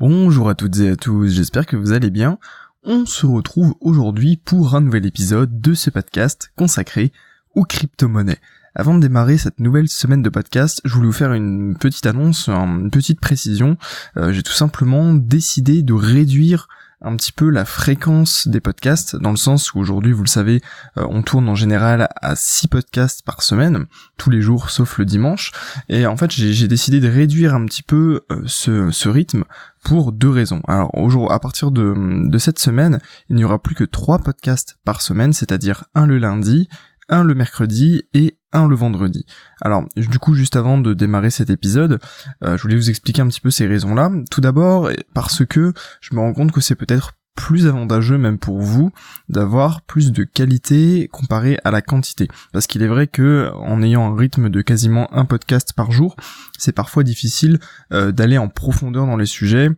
Bonjour 0.00 0.48
à 0.48 0.54
toutes 0.54 0.78
et 0.78 0.88
à 0.88 0.96
tous, 0.96 1.28
j'espère 1.28 1.66
que 1.66 1.76
vous 1.76 1.92
allez 1.92 2.08
bien. 2.08 2.38
On 2.84 3.04
se 3.04 3.26
retrouve 3.26 3.74
aujourd'hui 3.82 4.38
pour 4.38 4.74
un 4.74 4.80
nouvel 4.80 5.04
épisode 5.04 5.60
de 5.60 5.74
ce 5.74 5.90
podcast 5.90 6.52
consacré 6.56 7.12
aux 7.54 7.64
crypto-monnaies. 7.64 8.40
Avant 8.74 8.94
de 8.94 9.00
démarrer 9.00 9.36
cette 9.36 9.60
nouvelle 9.60 9.90
semaine 9.90 10.22
de 10.22 10.30
podcast, 10.30 10.80
je 10.86 10.94
voulais 10.94 11.08
vous 11.08 11.12
faire 11.12 11.34
une 11.34 11.76
petite 11.76 12.06
annonce, 12.06 12.48
une 12.48 12.90
petite 12.90 13.20
précision. 13.20 13.76
Euh, 14.16 14.32
j'ai 14.32 14.42
tout 14.42 14.54
simplement 14.54 15.12
décidé 15.12 15.82
de 15.82 15.92
réduire 15.92 16.66
un 17.02 17.16
petit 17.16 17.32
peu 17.32 17.48
la 17.48 17.64
fréquence 17.64 18.46
des 18.48 18.60
podcasts, 18.60 19.16
dans 19.16 19.30
le 19.30 19.36
sens 19.36 19.72
où 19.72 19.78
aujourd'hui, 19.78 20.12
vous 20.12 20.22
le 20.22 20.28
savez, 20.28 20.60
euh, 20.98 21.06
on 21.08 21.22
tourne 21.22 21.48
en 21.48 21.54
général 21.54 22.08
à 22.20 22.36
6 22.36 22.68
podcasts 22.68 23.22
par 23.22 23.42
semaine, 23.42 23.86
tous 24.16 24.30
les 24.30 24.40
jours 24.40 24.70
sauf 24.70 24.98
le 24.98 25.04
dimanche, 25.04 25.52
et 25.88 26.06
en 26.06 26.16
fait 26.16 26.30
j'ai 26.30 26.68
décidé 26.68 27.00
de 27.00 27.08
réduire 27.08 27.54
un 27.54 27.64
petit 27.64 27.82
peu 27.82 28.22
euh, 28.30 28.42
ce, 28.46 29.08
rythme 29.08 29.44
pour 29.82 30.12
deux 30.12 30.28
raisons. 30.28 30.62
Alors 30.68 30.90
à 31.32 31.40
partir 31.40 31.70
de, 31.70 31.94
de 32.28 32.38
cette 32.38 32.58
semaine, 32.58 33.00
il 33.28 33.36
n'y 33.36 33.44
aura 33.44 33.58
plus 33.58 33.74
que 33.74 33.84
3 33.84 34.18
podcasts 34.18 34.78
par 34.84 35.00
semaine, 35.00 35.32
c'est-à-dire 35.32 35.84
un 35.94 36.06
le 36.06 36.18
lundi, 36.18 36.68
un 37.08 37.24
le 37.24 37.34
mercredi 37.34 38.02
et 38.14 38.39
le 38.52 38.74
vendredi. 38.74 39.24
Alors 39.60 39.84
du 39.96 40.18
coup 40.18 40.34
juste 40.34 40.56
avant 40.56 40.78
de 40.78 40.94
démarrer 40.94 41.30
cet 41.30 41.50
épisode, 41.50 42.00
euh, 42.44 42.56
je 42.56 42.62
voulais 42.62 42.76
vous 42.76 42.90
expliquer 42.90 43.22
un 43.22 43.28
petit 43.28 43.40
peu 43.40 43.50
ces 43.50 43.66
raisons-là. 43.66 44.10
Tout 44.30 44.40
d'abord 44.40 44.90
parce 45.14 45.44
que 45.44 45.72
je 46.00 46.14
me 46.14 46.20
rends 46.20 46.32
compte 46.32 46.52
que 46.52 46.60
c'est 46.60 46.74
peut-être 46.74 47.14
plus 47.36 47.66
avantageux 47.66 48.18
même 48.18 48.38
pour 48.38 48.60
vous 48.60 48.92
d'avoir 49.28 49.82
plus 49.82 50.12
de 50.12 50.24
qualité 50.24 51.08
comparé 51.12 51.58
à 51.64 51.70
la 51.70 51.80
quantité 51.80 52.28
parce 52.52 52.66
qu'il 52.66 52.82
est 52.82 52.88
vrai 52.88 53.06
que 53.06 53.50
en 53.54 53.82
ayant 53.82 54.12
un 54.12 54.16
rythme 54.16 54.50
de 54.50 54.60
quasiment 54.62 55.12
un 55.14 55.24
podcast 55.24 55.72
par 55.72 55.90
jour 55.90 56.16
c'est 56.58 56.72
parfois 56.72 57.02
difficile 57.02 57.58
euh, 57.92 58.12
d'aller 58.12 58.36
en 58.36 58.48
profondeur 58.48 59.06
dans 59.06 59.16
les 59.16 59.26
sujets 59.26 59.70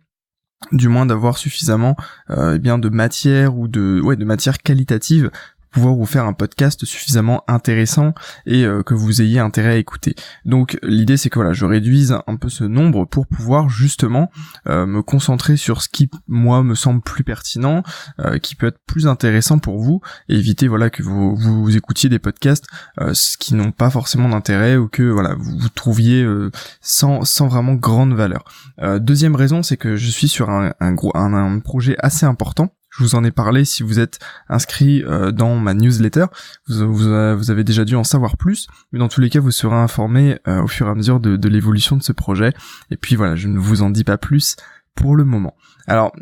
du 0.72 0.88
moins 0.88 1.06
d'avoir 1.06 1.38
suffisamment 1.38 1.96
euh, 2.30 2.54
eh 2.56 2.58
bien 2.58 2.78
de 2.78 2.88
matière 2.88 3.56
ou 3.56 3.68
de 3.68 4.00
ouais 4.02 4.16
de 4.16 4.24
matière 4.24 4.58
qualitative 4.58 5.30
pouvoir 5.72 5.94
vous 5.94 6.06
faire 6.06 6.26
un 6.26 6.34
podcast 6.34 6.84
suffisamment 6.84 7.42
intéressant 7.48 8.14
et 8.46 8.64
euh, 8.64 8.82
que 8.82 8.94
vous 8.94 9.22
ayez 9.22 9.40
intérêt 9.40 9.72
à 9.72 9.76
écouter. 9.76 10.14
Donc 10.44 10.78
l'idée 10.82 11.16
c'est 11.16 11.30
que 11.30 11.38
voilà, 11.38 11.52
je 11.52 11.64
réduise 11.64 12.16
un 12.26 12.36
peu 12.36 12.48
ce 12.48 12.64
nombre 12.64 13.06
pour 13.06 13.26
pouvoir 13.26 13.68
justement 13.68 14.30
euh, 14.68 14.86
me 14.86 15.02
concentrer 15.02 15.56
sur 15.56 15.82
ce 15.82 15.88
qui 15.88 16.10
moi 16.28 16.62
me 16.62 16.74
semble 16.74 17.00
plus 17.00 17.24
pertinent, 17.24 17.82
euh, 18.20 18.38
qui 18.38 18.54
peut 18.54 18.66
être 18.66 18.80
plus 18.86 19.06
intéressant 19.06 19.58
pour 19.58 19.78
vous 19.78 20.00
et 20.28 20.36
éviter 20.36 20.68
voilà 20.68 20.90
que 20.90 21.02
vous 21.02 21.34
vous, 21.34 21.76
écoutiez 21.76 22.10
des 22.10 22.18
podcasts 22.18 22.66
qui 23.40 23.54
n'ont 23.54 23.72
pas 23.72 23.88
forcément 23.88 24.28
d'intérêt 24.28 24.76
ou 24.76 24.88
que 24.88 25.02
voilà 25.02 25.34
vous, 25.38 25.68
trouviez 25.70 26.26
sans 26.82 27.24
sans 27.24 27.48
vraiment 27.48 27.74
grande 27.74 28.12
valeur. 28.12 28.44
deuxième 29.00 29.34
raison 29.34 29.62
c'est 29.62 29.78
que 29.78 29.96
je 29.96 30.10
suis 30.10 30.28
sur 30.28 30.50
un 30.50 30.92
gros 30.92 31.16
un 31.16 31.58
projet 31.60 31.96
assez 31.98 32.26
important 32.26 32.74
je 32.92 33.02
vous 33.02 33.14
en 33.14 33.24
ai 33.24 33.30
parlé 33.30 33.64
si 33.64 33.82
vous 33.82 33.98
êtes 33.98 34.18
inscrit 34.48 35.02
euh, 35.04 35.32
dans 35.32 35.56
ma 35.56 35.74
newsletter. 35.74 36.26
Vous, 36.68 36.94
vous, 36.94 37.50
avez 37.50 37.64
déjà 37.64 37.84
dû 37.84 37.96
en 37.96 38.04
savoir 38.04 38.36
plus, 38.36 38.68
mais 38.92 38.98
dans 38.98 39.08
tous 39.08 39.20
les 39.20 39.30
cas, 39.30 39.40
vous 39.40 39.50
serez 39.50 39.76
informé 39.76 40.38
euh, 40.46 40.62
au 40.62 40.68
fur 40.68 40.86
et 40.86 40.90
à 40.90 40.94
mesure 40.94 41.18
de, 41.18 41.36
de 41.36 41.48
l'évolution 41.48 41.96
de 41.96 42.02
ce 42.02 42.12
projet. 42.12 42.52
Et 42.90 42.96
puis 42.96 43.16
voilà, 43.16 43.34
je 43.34 43.48
ne 43.48 43.58
vous 43.58 43.82
en 43.82 43.90
dis 43.90 44.04
pas 44.04 44.18
plus 44.18 44.56
pour 44.94 45.16
le 45.16 45.24
moment. 45.24 45.56
Alors, 45.86 46.12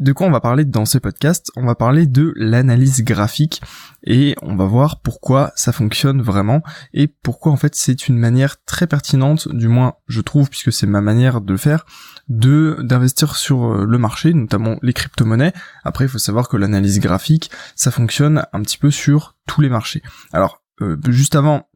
de 0.00 0.12
quoi 0.12 0.26
on 0.26 0.30
va 0.30 0.40
parler 0.40 0.64
dans 0.64 0.86
ce 0.86 0.96
podcast? 0.96 1.52
On 1.56 1.66
va 1.66 1.74
parler 1.74 2.06
de 2.06 2.32
l'analyse 2.34 3.04
graphique 3.04 3.60
et 4.02 4.34
on 4.40 4.56
va 4.56 4.64
voir 4.64 5.02
pourquoi 5.02 5.52
ça 5.56 5.72
fonctionne 5.72 6.22
vraiment 6.22 6.62
et 6.94 7.06
pourquoi 7.06 7.52
en 7.52 7.56
fait 7.56 7.74
c'est 7.74 8.08
une 8.08 8.16
manière 8.16 8.64
très 8.64 8.86
pertinente, 8.86 9.48
du 9.54 9.68
moins 9.68 9.94
je 10.08 10.22
trouve 10.22 10.48
puisque 10.48 10.72
c'est 10.72 10.86
ma 10.86 11.02
manière 11.02 11.42
de 11.42 11.56
faire, 11.56 11.84
de 12.28 12.78
d'investir 12.80 13.36
sur 13.36 13.64
euh, 13.64 13.84
le 13.84 13.98
marché, 13.98 14.32
notamment 14.32 14.78
les 14.80 14.94
crypto-monnaies. 14.94 15.52
Après 15.84 16.06
il 16.06 16.08
faut 16.08 16.18
savoir 16.18 16.48
que 16.48 16.56
l'analyse 16.56 16.98
graphique 16.98 17.50
ça 17.76 17.90
fonctionne 17.90 18.46
un 18.54 18.62
petit 18.62 18.78
peu 18.78 18.90
sur 18.90 19.36
tous 19.46 19.60
les 19.60 19.68
marchés. 19.68 20.02
Alors 20.32 20.62
euh, 20.80 20.96
juste 21.08 21.36
avant 21.36 21.68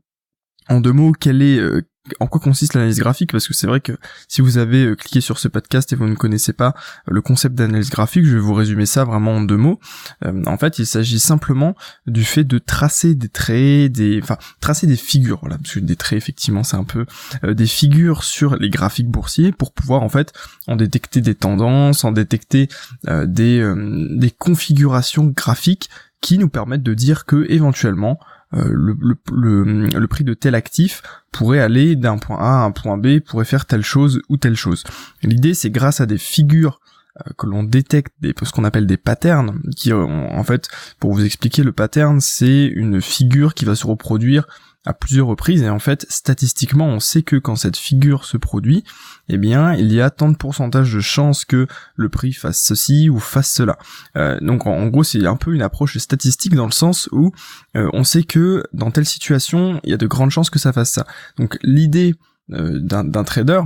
en 0.71 0.81
deux 0.81 0.93
mots, 0.93 1.13
quel 1.13 1.43
est, 1.43 1.59
euh, 1.59 1.83
en 2.21 2.27
quoi 2.27 2.41
consiste 2.41 2.75
l'analyse 2.75 2.99
graphique? 2.99 3.33
Parce 3.33 3.49
que 3.49 3.55
c'est 3.55 3.67
vrai 3.67 3.81
que 3.81 3.97
si 4.29 4.41
vous 4.41 4.59
avez 4.59 4.85
euh, 4.85 4.95
cliqué 4.95 5.21
sur 5.21 5.39
ce 5.39 5.49
podcast 5.49 5.93
et 5.93 5.97
vous 5.97 6.07
ne 6.07 6.15
connaissez 6.15 6.53
pas 6.53 6.75
euh, 7.09 7.13
le 7.13 7.23
concept 7.23 7.55
d'analyse 7.55 7.91
graphique, 7.91 8.27
je 8.27 8.35
vais 8.35 8.41
vous 8.41 8.55
résumer 8.55 8.87
ça 8.87 9.05
vraiment 9.05 9.37
en 9.37 9.41
deux 9.41 9.57
mots. 9.57 9.81
Euh, 10.25 10.43
en 10.47 10.59
fait, 10.59 10.79
il 10.79 10.87
s'agit 10.87 11.19
simplement 11.19 11.75
du 12.07 12.25
fait 12.25 12.45
de 12.45 12.59
tracer 12.59 13.15
des 13.15 13.29
traits, 13.29 13.93
des 13.93 14.21
enfin 14.23 14.37
tracer 14.61 14.87
des 14.87 14.97
figures, 14.97 15.39
voilà, 15.41 15.57
parce 15.59 15.75
que 15.75 15.81
des 15.81 15.97
traits 15.97 16.19
effectivement 16.19 16.63
c'est 16.63 16.77
un 16.77 16.85
peu 16.85 17.07
des 17.43 17.67
figures 17.67 18.25
sur 18.25 18.57
les 18.57 18.71
graphiques 18.71 19.09
boursiers 19.09 19.53
pour 19.53 19.73
pouvoir 19.73 20.03
en 20.03 20.09
fait 20.09 20.33
en 20.67 20.77
détecter 20.77 21.21
des 21.21 21.35
tendances, 21.35 22.05
en 22.05 22.13
détecter 22.13 22.69
des 23.07 23.75
des 24.17 24.31
configurations 24.31 25.27
graphiques 25.27 25.91
qui 26.21 26.39
nous 26.39 26.49
permettent 26.49 26.83
de 26.83 26.95
dire 26.95 27.27
que 27.27 27.47
éventuellement 27.51 28.19
euh, 28.57 28.95
le, 29.27 30.07
prix 30.07 30.25
de 30.25 30.35
tel 30.35 30.55
actif 30.55 31.03
pourrait 31.33 31.61
aller 31.61 31.97
d'un 31.97 32.19
point 32.19 32.39
A 32.39 32.63
à 32.63 32.65
un 32.65 32.71
point 32.71 32.97
B, 32.97 33.19
pourrait 33.21 33.45
faire 33.45 33.67
telle 33.67 33.83
chose 33.83 34.21
ou 34.29 34.37
telle 34.37 34.57
chose. 34.57 34.85
L'idée, 35.23 35.55
c'est 35.55 35.71
grâce 35.71 36.01
à 36.01 36.07
des 36.07 36.19
figures 36.19 36.81
euh, 37.21 37.31
que 37.37 37.47
l'on 37.47 37.65
détecte 37.65 38.13
ce 38.23 38.53
qu'on 38.53 38.65
appelle 38.65 38.87
des 38.87 38.97
patterns, 38.97 39.61
qui 39.77 39.93
en 39.93 40.45
fait, 40.45 40.69
pour 41.01 41.13
vous 41.13 41.25
expliquer, 41.25 41.63
le 41.63 41.73
pattern, 41.73 42.21
c'est 42.21 42.67
une 42.67 43.01
figure 43.01 43.55
qui 43.55 43.65
va 43.65 43.75
se 43.75 43.87
reproduire 43.87 44.47
à 44.85 44.93
plusieurs 44.93 45.27
reprises 45.27 45.63
et 45.63 45.71
en 45.71 45.79
fait 45.79 46.07
statistiquement 46.09 46.87
on 46.87 47.01
sait 47.01 47.23
que 47.23 47.37
quand 47.37 47.57
cette 47.57 47.77
figure 47.77 48.25
se 48.25 48.37
produit 48.37 48.85
eh 49.29 49.39
bien 49.39 49.75
il 49.75 49.93
y 49.93 50.01
a 50.01 50.11
tant 50.11 50.29
de 50.29 50.37
pourcentage 50.37 50.93
de 50.93 51.01
chances 51.01 51.45
que 51.45 51.67
le 51.97 52.09
prix 52.09 52.33
fasse 52.33 52.61
ceci 52.63 53.09
ou 53.09 53.19
fasse 53.19 53.51
cela. 53.51 53.79
Euh, 54.17 54.39
donc 54.41 54.67
en, 54.67 54.87
gros 54.89 55.05
c'est 55.05 55.25
un 55.27 55.37
peu 55.37 55.55
une 55.55 55.63
approche 55.63 55.97
statistique 55.99 56.55
dans 56.55 56.67
le 56.67 56.73
sens 56.73 57.09
où 57.13 57.33
euh, 57.77 57.89
on 57.93 58.05
sait 58.05 58.25
que 58.25 58.63
dans 58.73 58.91
telle 58.91 59.07
situation 59.07 59.81
il 59.85 59.91
y 59.91 59.95
a 59.95 59.99
de 59.99 60.07
grandes 60.07 60.31
chances 60.31 60.51
que 60.51 60.59
ça 60.59 60.73
fasse 60.73 60.91
ça. 60.91 61.07
Donc 61.39 61.59
l'idée 61.63 62.15
euh, 62.53 62.79
d'un 62.81 63.25
trader 63.25 63.63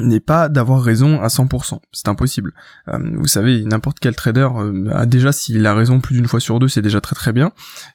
n'est 0.00 0.20
pas 0.20 0.48
d'avoir 0.48 0.82
raison 0.82 1.20
à 1.20 1.26
100%. 1.26 1.78
C'est 1.92 2.08
impossible. 2.08 2.54
Euh, 2.88 2.98
vous 3.14 3.26
savez, 3.26 3.62
n'importe 3.64 3.98
quel 4.00 4.16
trader 4.16 4.48
euh, 4.56 4.90
a 4.90 5.04
déjà, 5.04 5.32
s'il 5.32 5.66
a 5.66 5.74
raison 5.74 6.00
plus 6.00 6.14
d'une 6.14 6.26
fois 6.26 6.40
sur 6.40 6.58
deux, 6.58 6.68
c'est 6.68 6.80
déjà 6.80 7.00
très 7.00 7.14
très 7.14 7.32
bien. 7.32 7.52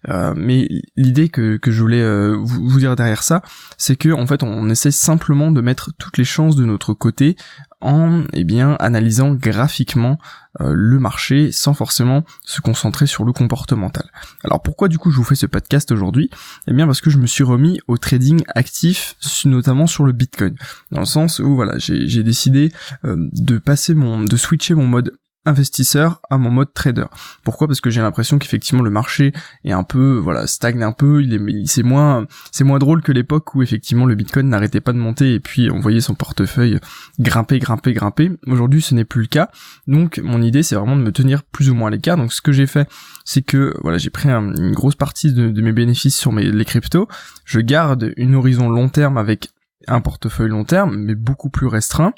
Euh, 0.09 0.33
mais 0.35 0.67
l'idée 0.95 1.29
que, 1.29 1.57
que 1.57 1.71
je 1.71 1.81
voulais 1.81 2.33
vous, 2.35 2.69
vous, 2.69 2.79
dire 2.79 2.95
derrière 2.95 3.23
ça, 3.23 3.41
c'est 3.77 3.95
que 3.95 4.09
en 4.09 4.27
fait, 4.27 4.43
on 4.43 4.69
essaie 4.69 4.91
simplement 4.91 5.51
de 5.51 5.61
mettre 5.61 5.91
toutes 5.97 6.17
les 6.17 6.23
chances 6.23 6.55
de 6.55 6.65
notre 6.65 6.93
côté 6.93 7.35
en 7.81 8.23
eh 8.33 8.43
bien 8.43 8.75
analysant 8.79 9.33
graphiquement 9.33 10.17
euh, 10.61 10.73
le 10.73 10.99
marché 10.99 11.51
sans 11.51 11.73
forcément 11.73 12.23
se 12.43 12.61
concentrer 12.61 13.05
sur 13.05 13.23
le 13.23 13.33
comportemental. 13.33 14.09
Alors 14.43 14.61
pourquoi 14.63 14.87
du 14.87 14.97
coup 14.97 15.11
je 15.11 15.17
vous 15.17 15.23
fais 15.23 15.35
ce 15.35 15.45
podcast 15.45 15.91
aujourd'hui? 15.91 16.29
Eh 16.67 16.73
bien 16.73 16.87
parce 16.87 17.01
que 17.01 17.09
je 17.09 17.19
me 17.19 17.27
suis 17.27 17.43
remis 17.43 17.79
au 17.87 17.97
trading 17.97 18.43
actif 18.55 19.15
notamment 19.45 19.85
sur 19.85 20.05
le 20.05 20.11
Bitcoin 20.11 20.55
dans 20.91 21.01
le 21.01 21.05
sens 21.05 21.39
où 21.39 21.55
voilà 21.55 21.77
j'ai 21.77 22.23
décidé 22.23 22.71
euh, 23.05 23.29
de 23.33 23.57
passer 23.59 23.93
mon 23.93 24.23
de 24.23 24.37
switcher 24.37 24.73
mon 24.73 24.87
mode 24.87 25.13
investisseur 25.47 26.21
à 26.29 26.37
mon 26.37 26.51
mode 26.51 26.73
trader. 26.73 27.05
Pourquoi? 27.43 27.67
Parce 27.67 27.81
que 27.81 27.89
j'ai 27.89 28.01
l'impression 28.01 28.37
qu'effectivement 28.37 28.83
le 28.83 28.89
marché 28.89 29.31
est 29.63 29.71
un 29.71 29.83
peu 29.83 30.17
voilà 30.17 30.45
stagne 30.45 30.83
un 30.83 30.91
peu. 30.91 31.23
Il 31.23 31.33
est 31.33 31.67
c'est 31.67 31.83
moins 31.83 32.27
c'est 32.51 32.65
moins 32.65 32.79
drôle 32.79 33.01
que 33.01 33.11
l'époque 33.11 33.55
où 33.55 33.63
effectivement 33.63 34.05
le 34.05 34.15
Bitcoin 34.15 34.49
n'arrêtait 34.49 34.81
pas 34.81 34.93
de 34.93 34.97
monter 34.97 35.33
et 35.33 35.39
puis 35.39 35.71
on 35.71 35.79
voyait 35.79 36.01
son 36.01 36.15
portefeuille 36.15 36.79
grimper 37.19 37.59
grimper 37.59 37.93
grimper. 37.93 38.31
Aujourd'hui 38.45 38.81
ce 38.81 38.93
n'est 38.93 39.05
plus 39.05 39.21
le 39.21 39.27
cas. 39.27 39.49
Donc 39.87 40.19
mon 40.23 40.41
idée 40.41 40.63
c'est 40.63 40.75
vraiment 40.75 40.97
de 40.97 41.01
me 41.01 41.11
tenir 41.11 41.43
plus 41.43 41.69
ou 41.69 41.75
moins 41.75 41.87
à 41.87 41.91
l'écart. 41.91 42.17
Donc 42.17 42.33
ce 42.33 42.41
que 42.41 42.51
j'ai 42.51 42.67
fait 42.67 42.89
c'est 43.23 43.41
que 43.41 43.73
voilà 43.81 43.97
j'ai 43.97 44.09
pris 44.09 44.29
une 44.29 44.73
grosse 44.73 44.95
partie 44.95 45.33
de, 45.33 45.61
mes 45.61 45.71
bénéfices 45.71 46.17
sur 46.17 46.33
les 46.33 46.65
cryptos. 46.65 47.07
Je 47.45 47.61
garde 47.61 48.13
une 48.17 48.35
horizon 48.35 48.69
long 48.69 48.89
terme 48.89 49.17
avec 49.17 49.49
un 49.87 50.01
portefeuille 50.01 50.49
long 50.49 50.65
terme 50.65 50.95
mais 50.97 51.15
beaucoup 51.15 51.49
plus 51.49 51.67
restreint. 51.67 52.13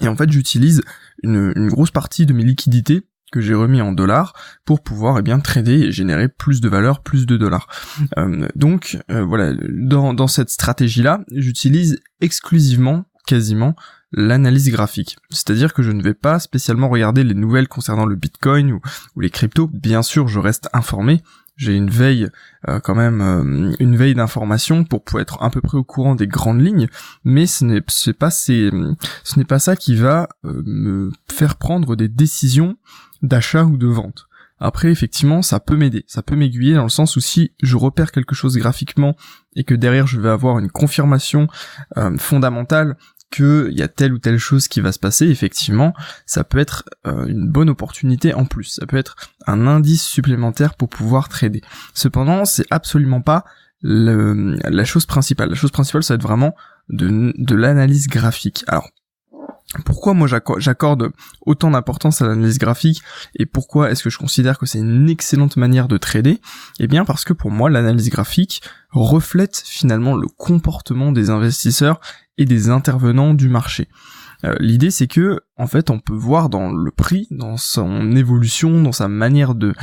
Et 0.00 0.08
en 0.08 0.16
fait 0.16 0.30
j'utilise 0.30 0.82
une, 1.22 1.68
grosse 1.68 1.90
partie 1.90 2.26
de 2.26 2.32
mes 2.32 2.44
liquidités 2.44 3.06
que 3.32 3.40
j'ai 3.40 3.54
remis 3.54 3.80
en 3.80 3.92
dollars 3.92 4.32
pour 4.64 4.82
pouvoir 4.82 5.18
eh 5.18 5.22
bien 5.22 5.40
trader 5.40 5.80
et 5.80 5.92
générer 5.92 6.28
plus 6.28 6.60
de 6.60 6.68
valeur, 6.68 7.02
plus 7.02 7.26
de 7.26 7.36
dollars. 7.36 7.68
Euh, 8.16 8.46
donc 8.54 8.98
euh, 9.10 9.24
voilà, 9.24 9.54
dans, 9.68 10.26
cette 10.28 10.50
stratégie-là, 10.50 11.24
j'utilise 11.32 11.98
exclusivement, 12.20 13.06
quasiment, 13.26 13.74
l'analyse 14.12 14.70
graphique. 14.70 15.16
C'est-à-dire 15.30 15.74
que 15.74 15.82
je 15.82 15.90
ne 15.90 16.00
vais 16.00 16.14
pas 16.14 16.38
spécialement 16.38 16.88
regarder 16.88 17.24
les 17.24 17.34
nouvelles 17.34 17.66
concernant 17.66 18.06
le 18.06 18.14
Bitcoin 18.14 18.78
ou 19.16 19.20
les 19.20 19.30
cryptos. 19.30 19.68
Bien 19.72 20.02
sûr, 20.02 20.28
je 20.28 20.38
reste 20.38 20.68
informé, 20.72 21.22
j'ai 21.56 21.74
une 21.74 21.90
veille 21.90 22.28
euh, 22.68 22.80
quand 22.80 22.94
même 22.94 23.20
euh, 23.20 23.74
une 23.78 23.96
veille 23.96 24.14
d'information 24.14 24.84
pour 24.84 25.04
pouvoir 25.04 25.22
être 25.22 25.42
à 25.42 25.50
peu 25.50 25.60
près 25.60 25.78
au 25.78 25.84
courant 25.84 26.14
des 26.14 26.26
grandes 26.26 26.60
lignes 26.60 26.88
mais 27.24 27.46
ce 27.46 27.64
n'est 27.64 27.80
pas 27.80 28.30
ça 29.58 29.76
qui 29.76 29.94
va 29.94 30.28
euh, 30.44 30.62
me 30.66 31.10
faire 31.30 31.56
prendre 31.56 31.96
des 31.96 32.08
décisions 32.08 32.76
d'achat 33.22 33.64
ou 33.64 33.76
de 33.76 33.86
vente. 33.86 34.26
Après 34.58 34.90
effectivement 34.90 35.42
ça 35.42 35.60
peut 35.60 35.76
m'aider. 35.76 36.04
Ça 36.06 36.22
peut 36.22 36.36
m'aiguiller 36.36 36.74
dans 36.74 36.84
le 36.84 36.88
sens 36.88 37.16
où 37.16 37.20
si 37.20 37.52
je 37.62 37.76
repère 37.76 38.12
quelque 38.12 38.34
chose 38.34 38.56
graphiquement 38.56 39.16
et 39.56 39.64
que 39.64 39.74
derrière 39.74 40.06
je 40.06 40.20
vais 40.20 40.30
avoir 40.30 40.58
une 40.58 40.70
confirmation 40.70 41.48
fondamentale 42.18 42.96
qu'il 43.34 43.72
y 43.72 43.82
a 43.82 43.88
telle 43.88 44.12
ou 44.12 44.18
telle 44.18 44.38
chose 44.38 44.68
qui 44.68 44.80
va 44.80 44.92
se 44.92 44.98
passer, 44.98 45.26
effectivement, 45.26 45.92
ça 46.26 46.44
peut 46.44 46.58
être 46.58 46.84
euh, 47.06 47.26
une 47.26 47.48
bonne 47.48 47.70
opportunité 47.70 48.34
en 48.34 48.44
plus. 48.44 48.64
Ça 48.64 48.86
peut 48.86 48.96
être 48.96 49.16
un 49.46 49.66
indice 49.66 50.04
supplémentaire 50.04 50.74
pour 50.74 50.88
pouvoir 50.88 51.28
trader. 51.28 51.62
Cependant, 51.94 52.44
c'est 52.44 52.66
absolument 52.70 53.20
pas 53.20 53.44
la 53.82 54.84
chose 54.84 55.04
principale. 55.04 55.50
La 55.50 55.56
chose 55.56 55.70
principale, 55.70 56.02
ça 56.02 56.14
va 56.14 56.16
être 56.16 56.22
vraiment 56.22 56.54
de, 56.88 57.34
de 57.36 57.54
l'analyse 57.54 58.06
graphique. 58.08 58.64
Alors, 58.66 58.88
pourquoi 59.82 60.14
moi 60.14 60.28
j'accorde 60.58 61.10
autant 61.46 61.70
d'importance 61.70 62.22
à 62.22 62.26
l'analyse 62.26 62.58
graphique 62.58 63.02
et 63.36 63.46
pourquoi 63.46 63.90
est-ce 63.90 64.02
que 64.02 64.10
je 64.10 64.18
considère 64.18 64.58
que 64.58 64.66
c'est 64.66 64.78
une 64.78 65.08
excellente 65.08 65.56
manière 65.56 65.88
de 65.88 65.96
trader? 65.96 66.40
Eh 66.80 66.86
bien 66.86 67.04
parce 67.04 67.24
que 67.24 67.32
pour 67.32 67.50
moi 67.50 67.70
l'analyse 67.70 68.10
graphique 68.10 68.62
reflète 68.90 69.62
finalement 69.64 70.14
le 70.14 70.28
comportement 70.28 71.12
des 71.12 71.30
investisseurs 71.30 72.00
et 72.38 72.44
des 72.44 72.68
intervenants 72.68 73.34
du 73.34 73.48
marché. 73.48 73.88
Euh, 74.44 74.54
l'idée 74.60 74.90
c'est 74.90 75.06
que 75.06 75.40
en 75.56 75.66
fait 75.66 75.90
on 75.90 76.00
peut 76.00 76.14
voir 76.14 76.48
dans 76.48 76.70
le 76.70 76.90
prix, 76.90 77.28
dans 77.30 77.56
son 77.56 78.14
évolution, 78.14 78.82
dans 78.82 78.92
sa 78.92 79.08
manière 79.08 79.54
de 79.54 79.74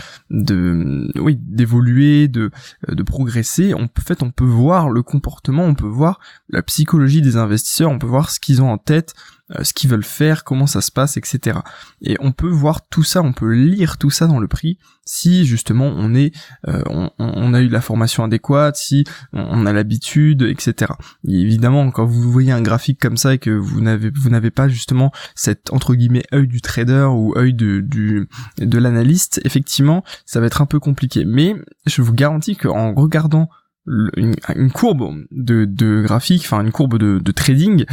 oui 1.19 1.37
d'évoluer, 1.39 2.27
de 2.27 2.51
de 2.87 3.03
progresser. 3.03 3.73
en 3.73 3.87
fait 3.99 4.21
on 4.21 4.31
peut 4.31 4.43
voir 4.43 4.89
le 4.89 5.01
comportement, 5.01 5.63
on 5.63 5.73
peut 5.73 5.87
voir 5.87 6.19
la 6.49 6.61
psychologie 6.61 7.21
des 7.21 7.37
investisseurs, 7.37 7.89
on 7.89 7.99
peut 7.99 8.07
voir 8.07 8.29
ce 8.29 8.39
qu'ils 8.39 8.61
ont 8.61 8.69
en 8.69 8.77
tête, 8.77 9.13
euh, 9.15 9.40
ce 9.61 9.73
qu'ils 9.73 9.89
veulent 9.89 10.03
faire, 10.03 10.43
comment 10.43 10.67
ça 10.67 10.81
se 10.81 10.91
passe, 10.91 11.17
etc. 11.17 11.59
Et 12.01 12.17
on 12.19 12.31
peut 12.31 12.49
voir 12.49 12.87
tout 12.87 13.03
ça, 13.03 13.21
on 13.21 13.33
peut 13.33 13.53
lire 13.53 13.97
tout 13.97 14.09
ça 14.09 14.27
dans 14.27 14.39
le 14.39 14.47
prix 14.47 14.77
si 15.05 15.45
justement 15.45 15.87
on 15.87 16.13
est, 16.13 16.31
euh, 16.67 16.83
on, 17.17 17.53
a 17.53 17.59
eu 17.61 17.67
la 17.67 17.81
formation 17.81 18.23
adéquate, 18.23 18.75
si 18.77 19.03
on, 19.33 19.65
a 19.65 19.73
l'habitude, 19.73 20.43
etc. 20.43 20.93
évidemment, 21.27 21.89
quand 21.91 22.05
vous 22.05 22.31
voyez 22.31 22.51
un 22.51 22.61
graphique 22.61 22.99
comme 22.99 23.17
ça 23.17 23.33
et 23.33 23.37
que 23.37 23.49
vous 23.49 23.81
n'avez 23.81 24.09
vous 24.09 24.29
n'avez 24.29 24.51
pas 24.51 24.67
justement 24.67 25.11
cet 25.35 25.73
entre 25.73 25.95
guillemets 25.95 26.23
œil 26.33 26.47
du 26.47 26.61
trader 26.61 27.07
ou 27.11 27.33
œil 27.35 27.53
de 27.53 27.81
du 27.81 28.29
de 28.57 28.77
l'analyste, 28.77 29.41
effectivement, 29.43 30.03
ça 30.25 30.39
va 30.39 30.45
être 30.45 30.61
un 30.61 30.65
peu 30.65 30.79
compliqué. 30.79 31.25
Mais 31.25 31.55
je 31.87 32.01
vous 32.01 32.13
garantis 32.13 32.55
qu'en 32.55 32.93
regardant 32.93 33.49
une, 33.87 34.71
courbe 34.71 35.25
de, 35.31 36.01
graphique, 36.03 36.43
enfin 36.45 36.61
une 36.61 36.71
courbe 36.71 36.97
de, 36.97 37.19
de, 37.19 37.31
trading, 37.31 37.85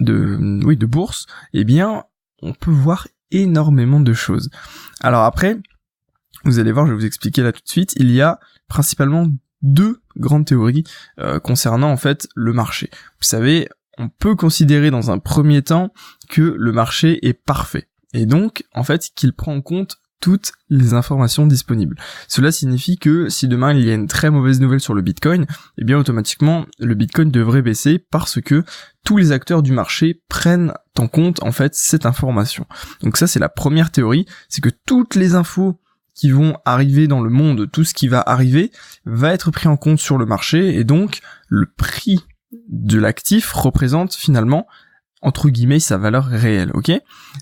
de 0.00 0.64
oui 0.64 0.76
de 0.76 0.86
bourse, 0.86 1.26
eh 1.52 1.64
bien 1.64 2.04
on 2.40 2.54
peut 2.54 2.70
voir 2.70 3.08
énormément 3.30 4.00
de 4.00 4.12
choses. 4.12 4.50
Alors 5.00 5.24
après, 5.24 5.58
vous 6.44 6.58
allez 6.58 6.72
voir, 6.72 6.86
je 6.86 6.92
vais 6.92 6.98
vous 6.98 7.06
expliquer 7.06 7.42
là 7.42 7.52
tout 7.52 7.62
de 7.62 7.68
suite, 7.68 7.92
il 7.96 8.10
y 8.10 8.20
a 8.20 8.40
principalement 8.68 9.28
deux 9.62 10.00
grandes 10.16 10.46
théories 10.46 10.84
euh, 11.20 11.38
concernant 11.38 11.90
en 11.90 11.96
fait 11.96 12.28
le 12.34 12.52
marché. 12.52 12.90
Vous 12.92 13.26
savez, 13.26 13.68
on 13.98 14.08
peut 14.08 14.34
considérer 14.34 14.90
dans 14.90 15.10
un 15.10 15.18
premier 15.18 15.62
temps 15.62 15.92
que 16.28 16.42
le 16.42 16.72
marché 16.72 17.24
est 17.26 17.34
parfait 17.34 17.88
et 18.12 18.26
donc 18.26 18.64
en 18.74 18.84
fait 18.84 19.10
qu'il 19.14 19.32
prend 19.32 19.54
en 19.54 19.62
compte 19.62 19.98
toutes 20.22 20.52
les 20.70 20.94
informations 20.94 21.46
disponibles. 21.46 21.98
Cela 22.28 22.52
signifie 22.52 22.96
que 22.96 23.28
si 23.28 23.48
demain 23.48 23.74
il 23.74 23.84
y 23.84 23.90
a 23.90 23.94
une 23.94 24.06
très 24.06 24.30
mauvaise 24.30 24.60
nouvelle 24.60 24.80
sur 24.80 24.94
le 24.94 25.02
Bitcoin, 25.02 25.46
eh 25.76 25.84
bien 25.84 25.98
automatiquement 25.98 26.64
le 26.78 26.94
Bitcoin 26.94 27.30
devrait 27.30 27.60
baisser 27.60 27.98
parce 27.98 28.40
que 28.40 28.64
tous 29.04 29.16
les 29.18 29.32
acteurs 29.32 29.62
du 29.62 29.72
marché 29.72 30.22
prennent 30.28 30.72
en 30.96 31.08
compte 31.08 31.42
en 31.42 31.50
fait 31.50 31.74
cette 31.74 32.06
information. 32.06 32.66
Donc 33.02 33.16
ça 33.16 33.26
c'est 33.26 33.40
la 33.40 33.48
première 33.48 33.90
théorie, 33.90 34.24
c'est 34.48 34.62
que 34.62 34.70
toutes 34.86 35.16
les 35.16 35.34
infos 35.34 35.80
qui 36.14 36.30
vont 36.30 36.56
arriver 36.64 37.08
dans 37.08 37.20
le 37.20 37.30
monde, 37.30 37.68
tout 37.72 37.84
ce 37.84 37.92
qui 37.92 38.06
va 38.06 38.22
arriver, 38.24 38.70
va 39.04 39.32
être 39.32 39.50
pris 39.50 39.66
en 39.66 39.76
compte 39.76 39.98
sur 39.98 40.18
le 40.18 40.26
marché 40.26 40.76
et 40.76 40.84
donc 40.84 41.20
le 41.48 41.66
prix 41.66 42.24
de 42.68 42.98
l'actif 42.98 43.52
représente 43.52 44.14
finalement 44.14 44.68
entre 45.22 45.48
guillemets 45.48 45.80
sa 45.80 45.98
valeur 45.98 46.26
réelle, 46.26 46.70
ok? 46.74 46.92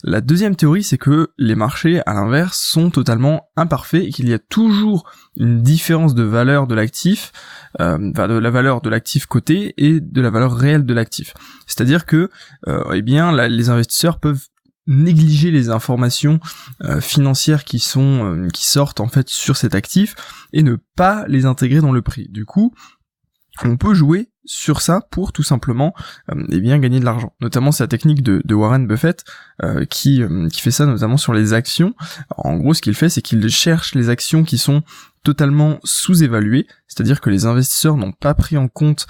La 0.04 0.20
deuxième 0.20 0.54
théorie, 0.54 0.82
c'est 0.82 0.98
que 0.98 1.30
les 1.38 1.54
marchés, 1.54 2.00
à 2.06 2.14
l'inverse, 2.14 2.60
sont 2.60 2.90
totalement 2.90 3.48
imparfaits 3.56 4.04
et 4.04 4.10
qu'il 4.10 4.28
y 4.28 4.34
a 4.34 4.38
toujours 4.38 5.10
une 5.36 5.62
différence 5.62 6.14
de 6.14 6.22
valeur 6.22 6.66
de 6.66 6.74
l'actif, 6.74 7.32
euh, 7.80 7.98
de 7.98 8.38
la 8.38 8.50
valeur 8.50 8.80
de 8.80 8.90
l'actif 8.90 9.26
coté 9.26 9.74
et 9.76 10.00
de 10.00 10.20
la 10.20 10.30
valeur 10.30 10.54
réelle 10.54 10.84
de 10.84 10.94
l'actif. 10.94 11.34
C'est-à-dire 11.66 12.06
que, 12.06 12.30
euh, 12.68 12.92
eh 12.92 13.02
bien, 13.02 13.32
les 13.48 13.70
investisseurs 13.70 14.18
peuvent 14.18 14.46
négliger 14.86 15.50
les 15.50 15.70
informations 15.70 16.40
euh, 16.84 17.00
financières 17.00 17.64
qui 17.64 17.78
sont 17.78 18.24
euh, 18.24 18.48
qui 18.48 18.66
sortent 18.66 19.00
en 19.00 19.08
fait 19.08 19.28
sur 19.28 19.56
cet 19.56 19.74
actif 19.74 20.14
et 20.52 20.62
ne 20.62 20.76
pas 20.96 21.24
les 21.28 21.46
intégrer 21.46 21.80
dans 21.80 21.92
le 21.92 22.02
prix. 22.02 22.28
Du 22.28 22.44
coup, 22.44 22.74
on 23.64 23.76
peut 23.76 23.94
jouer 23.94 24.28
sur 24.44 24.80
ça 24.80 25.02
pour 25.10 25.32
tout 25.32 25.42
simplement 25.42 25.94
euh, 26.30 26.44
eh 26.50 26.60
bien 26.60 26.78
gagner 26.78 26.98
de 26.98 27.04
l'argent. 27.04 27.32
Notamment 27.40 27.72
c'est 27.72 27.84
la 27.84 27.88
technique 27.88 28.22
de, 28.22 28.54
Warren 28.54 28.86
Buffett 28.86 29.24
euh, 29.62 29.84
qui, 29.84 30.22
euh, 30.22 30.48
qui 30.48 30.60
fait 30.60 30.70
ça 30.70 30.86
notamment 30.86 31.16
sur 31.16 31.32
les 31.32 31.52
actions. 31.52 31.94
en 32.36 32.56
gros 32.56 32.74
ce 32.74 32.82
qu'il 32.82 32.94
fait 32.94 33.08
c'est 33.08 33.22
qu'il 33.22 33.46
cherche 33.48 33.94
les 33.94 34.08
actions 34.08 34.44
qui 34.44 34.58
sont 34.58 34.82
totalement 35.22 35.78
sous-évaluées, 35.84 36.66
c'est-à-dire 36.88 37.20
que 37.20 37.28
les 37.28 37.44
investisseurs 37.44 37.98
n'ont 37.98 38.12
pas 38.12 38.32
pris 38.32 38.56
en 38.56 38.68
compte 38.68 39.06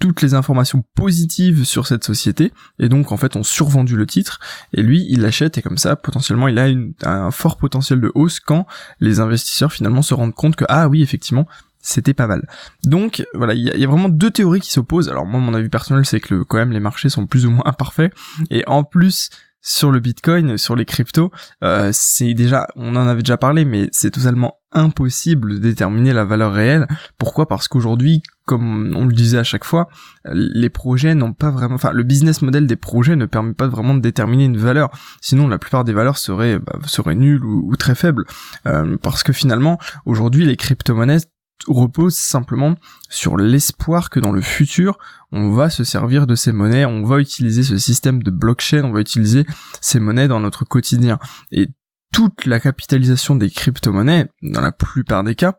toutes 0.00 0.20
les 0.20 0.34
informations 0.34 0.84
positives 0.96 1.64
sur 1.64 1.86
cette 1.86 2.02
société 2.02 2.52
et 2.80 2.88
donc 2.88 3.12
en 3.12 3.16
fait 3.16 3.36
ont 3.36 3.44
survendu 3.44 3.96
le 3.96 4.06
titre 4.06 4.40
et 4.72 4.82
lui 4.82 5.06
il 5.08 5.20
l'achète 5.20 5.58
et 5.58 5.62
comme 5.62 5.78
ça 5.78 5.94
potentiellement 5.94 6.48
il 6.48 6.58
a 6.58 6.68
un 7.08 7.30
fort 7.30 7.58
potentiel 7.58 8.00
de 8.00 8.10
hausse 8.14 8.40
quand 8.40 8.66
les 8.98 9.20
investisseurs 9.20 9.72
finalement 9.72 10.02
se 10.02 10.14
rendent 10.14 10.34
compte 10.34 10.56
que 10.56 10.64
ah 10.68 10.88
oui 10.88 11.02
effectivement 11.02 11.46
c'était 11.82 12.14
pas 12.14 12.26
mal. 12.26 12.48
Donc 12.84 13.24
voilà, 13.34 13.54
il 13.54 13.62
y, 13.62 13.84
a 13.84 13.88
vraiment 13.88 14.08
deux 14.08 14.30
théories 14.30 14.60
qui 14.60 14.70
s'opposent. 14.70 15.08
Alors 15.08 15.26
moi, 15.26 15.40
mon 15.40 15.52
avis 15.52 15.68
personnel, 15.68 16.06
c'est 16.06 16.20
que 16.20 16.42
quand 16.42 16.56
même 16.56 16.72
les 16.72 16.80
marchés 16.80 17.10
sont 17.10 17.26
plus 17.26 17.44
ou 17.44 17.50
moins 17.50 17.62
imparfaits. 17.66 18.14
Et 18.50 18.64
en 18.66 18.84
plus, 18.84 19.28
sur 19.62 19.92
le 19.92 20.00
Bitcoin, 20.00 20.58
sur 20.58 20.74
les 20.74 20.84
cryptos, 20.84 21.30
euh, 21.62 21.90
c'est 21.92 22.34
déjà, 22.34 22.66
on 22.74 22.96
en 22.96 23.06
avait 23.06 23.22
déjà 23.22 23.36
parlé, 23.36 23.64
mais 23.64 23.88
c'est 23.92 24.10
totalement 24.10 24.56
impossible 24.72 25.54
de 25.54 25.58
déterminer 25.58 26.12
la 26.12 26.24
valeur 26.24 26.52
réelle. 26.52 26.88
Pourquoi? 27.16 27.46
Parce 27.46 27.68
qu'aujourd'hui, 27.68 28.22
comme 28.44 28.92
on 28.96 29.06
le 29.06 29.12
disait 29.12 29.38
à 29.38 29.44
chaque 29.44 29.64
fois, 29.64 29.88
les 30.24 30.68
projets 30.68 31.14
n'ont 31.14 31.32
pas 31.32 31.50
vraiment, 31.50 31.76
enfin, 31.76 31.92
le 31.92 32.02
business 32.02 32.42
model 32.42 32.66
des 32.66 32.76
projets 32.76 33.14
ne 33.14 33.26
permet 33.26 33.54
pas 33.54 33.68
vraiment 33.68 33.94
de 33.94 34.00
déterminer 34.00 34.46
une 34.46 34.56
valeur. 34.56 34.90
Sinon, 35.20 35.46
la 35.46 35.58
plupart 35.58 35.84
des 35.84 35.92
valeurs 35.92 36.18
seraient, 36.18 36.58
bah, 36.58 36.78
seraient 36.86 37.14
nulles 37.14 37.44
ou, 37.44 37.76
très 37.76 37.94
faibles. 37.94 38.24
Euh, 38.66 38.96
parce 39.00 39.22
que 39.22 39.32
finalement, 39.32 39.78
aujourd'hui, 40.06 40.44
les 40.44 40.56
crypto-monnaies 40.56 41.18
repose 41.66 42.16
simplement 42.16 42.76
sur 43.08 43.36
l'espoir 43.36 44.10
que 44.10 44.20
dans 44.20 44.32
le 44.32 44.40
futur, 44.40 44.98
on 45.30 45.50
va 45.50 45.70
se 45.70 45.84
servir 45.84 46.26
de 46.26 46.34
ces 46.34 46.52
monnaies, 46.52 46.84
on 46.84 47.04
va 47.04 47.18
utiliser 47.18 47.62
ce 47.62 47.78
système 47.78 48.22
de 48.22 48.30
blockchain, 48.30 48.84
on 48.84 48.92
va 48.92 49.00
utiliser 49.00 49.46
ces 49.80 50.00
monnaies 50.00 50.28
dans 50.28 50.40
notre 50.40 50.64
quotidien. 50.64 51.18
Et 51.50 51.68
toute 52.12 52.46
la 52.46 52.60
capitalisation 52.60 53.34
des 53.34 53.50
crypto-monnaies, 53.50 54.28
dans 54.42 54.60
la 54.60 54.72
plupart 54.72 55.24
des 55.24 55.34
cas, 55.34 55.58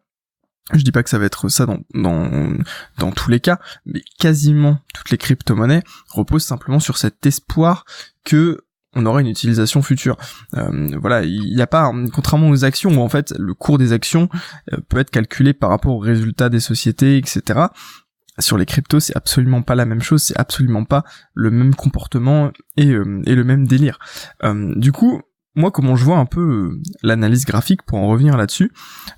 je 0.72 0.81
dis 0.81 0.91
pas 0.91 1.03
que 1.03 1.10
ça 1.10 1.17
va 1.17 1.25
être 1.25 1.50
ça 1.50 1.65
dans, 1.65 1.79
dans, 1.93 2.53
dans 2.98 3.12
tous 3.12 3.29
les 3.29 3.39
cas, 3.39 3.60
mais 3.86 4.01
quasiment 4.19 4.79
toutes 4.93 5.10
les 5.10 5.17
crypto-monnaies 5.17 5.83
reposent 6.10 6.45
simplement 6.45 6.79
sur 6.79 6.98
cet 6.98 7.25
espoir 7.25 7.86
que 8.24 8.62
on 8.95 9.05
aura 9.05 9.21
une 9.21 9.27
utilisation 9.27 9.81
future. 9.81 10.17
Euh, 10.55 10.97
voilà, 11.00 11.23
il 11.23 11.55
n'y 11.55 11.62
a 11.62 11.67
pas, 11.67 11.91
contrairement 12.13 12.50
aux 12.50 12.65
actions 12.65 12.91
où 12.91 13.01
en 13.01 13.09
fait 13.09 13.33
le 13.38 13.53
cours 13.53 13.77
des 13.77 13.93
actions 13.93 14.29
euh, 14.71 14.77
peut 14.88 14.97
être 14.97 15.09
calculé 15.09 15.53
par 15.53 15.69
rapport 15.69 15.95
aux 15.95 16.00
résultats 16.00 16.50
des 16.50 16.59
sociétés, 16.59 17.17
etc. 17.17 17.67
Sur 18.39 18.57
les 18.57 18.65
cryptos, 18.65 19.00
c'est 19.00 19.15
absolument 19.15 19.62
pas 19.62 19.75
la 19.75 19.85
même 19.85 20.01
chose, 20.01 20.23
c'est 20.23 20.39
absolument 20.39 20.85
pas 20.85 21.03
le 21.33 21.51
même 21.51 21.75
comportement 21.75 22.51
et, 22.77 22.91
euh, 22.91 23.21
le 23.25 23.43
même 23.43 23.67
délire. 23.67 24.00
du 24.43 24.91
coup, 24.91 25.21
moi, 25.55 25.69
comment 25.69 25.95
je 25.95 26.03
vois 26.03 26.17
un 26.17 26.25
peu 26.25 26.79
l'analyse 27.03 27.45
graphique 27.45 27.83
pour 27.83 28.00
en 28.00 28.07
revenir 28.07 28.35
là-dessus, 28.38 28.71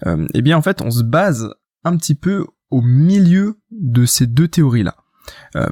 eh 0.06 0.42
bien 0.42 0.58
en 0.58 0.62
fait, 0.62 0.82
on 0.82 0.92
se 0.92 1.02
base 1.02 1.50
un 1.86 1.96
petit 1.96 2.16
peu 2.16 2.46
au 2.72 2.82
milieu 2.82 3.58
de 3.72 4.06
ces 4.06 4.28
deux 4.28 4.50
théories-là. 4.50 4.98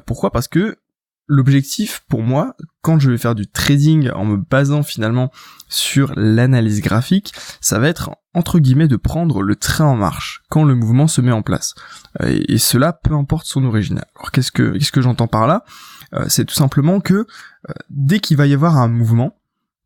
pourquoi? 0.06 0.30
Parce 0.30 0.48
que 0.48 0.78
l'objectif 1.26 2.04
pour 2.08 2.22
moi, 2.22 2.56
quand 2.82 2.98
je 2.98 3.10
vais 3.10 3.18
faire 3.18 3.34
du 3.34 3.46
trading 3.46 4.10
en 4.10 4.24
me 4.24 4.36
basant 4.36 4.82
finalement 4.82 5.30
sur 5.68 6.12
l'analyse 6.16 6.80
graphique, 6.80 7.32
ça 7.60 7.78
va 7.78 7.88
être 7.88 8.10
entre 8.34 8.58
guillemets 8.58 8.88
de 8.88 8.96
prendre 8.96 9.42
le 9.42 9.56
train 9.56 9.86
en 9.86 9.96
marche 9.96 10.42
quand 10.50 10.64
le 10.64 10.74
mouvement 10.74 11.06
se 11.06 11.20
met 11.20 11.32
en 11.32 11.42
place. 11.42 11.74
Euh, 12.20 12.42
et, 12.48 12.58
cela 12.58 12.92
peu 12.92 13.14
importe 13.14 13.46
son 13.46 13.64
origine. 13.64 14.02
Alors 14.16 14.32
qu'est-ce 14.32 14.52
que 14.52 14.72
qu'est-ce 14.72 14.92
que 14.92 15.02
j'entends 15.02 15.28
par 15.28 15.46
là? 15.46 15.64
Euh, 16.14 16.26
C'est 16.28 16.44
tout 16.44 16.54
simplement 16.54 17.00
que 17.00 17.14
euh, 17.14 17.72
dès 17.90 18.20
qu'il 18.20 18.36
va 18.36 18.46
y 18.46 18.54
avoir 18.54 18.76
un 18.76 18.88
mouvement, 18.88 19.38